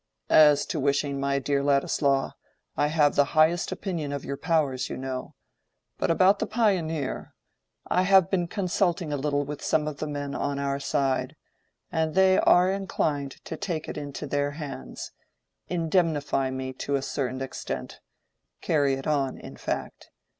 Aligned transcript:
"As 0.31 0.65
to 0.65 0.79
wishing, 0.79 1.19
my 1.19 1.37
dear 1.37 1.61
Ladislaw, 1.61 2.31
I 2.75 2.87
have 2.87 3.13
the 3.13 3.23
highest 3.37 3.71
opinion 3.71 4.11
of 4.11 4.25
your 4.25 4.35
powers, 4.35 4.89
you 4.89 4.97
know. 4.97 5.35
But 5.99 6.09
about 6.09 6.39
the 6.39 6.47
'Pioneer,' 6.47 7.35
I 7.85 8.01
have 8.01 8.27
been 8.31 8.47
consulting 8.47 9.13
a 9.13 9.15
little 9.15 9.43
with 9.45 9.61
some 9.61 9.87
of 9.87 9.97
the 9.97 10.07
men 10.07 10.33
on 10.33 10.57
our 10.57 10.79
side, 10.79 11.35
and 11.91 12.15
they 12.15 12.39
are 12.39 12.71
inclined 12.71 13.43
to 13.45 13.55
take 13.55 13.87
it 13.87 13.95
into 13.95 14.25
their 14.25 14.49
hands—indemnify 14.53 16.49
me 16.49 16.73
to 16.73 16.95
a 16.95 17.03
certain 17.03 17.39
extent—carry 17.43 18.95
it 18.95 19.05
on, 19.05 19.37
in 19.37 19.55
fact. 19.55 20.09